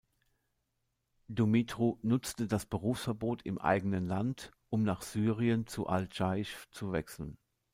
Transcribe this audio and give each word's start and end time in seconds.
Dumitru 1.27 1.99
nutzte 2.01 2.47
das 2.47 2.65
Berufsverbot 2.65 3.43
im 3.43 3.59
eigenen 3.59 4.07
Land, 4.07 4.51
um 4.71 4.81
nach 4.81 5.03
Syrien 5.03 5.67
zu 5.67 5.85
Al-Dschaisch 5.85 6.63
zu 6.71 6.91
wechseln. 6.91 7.37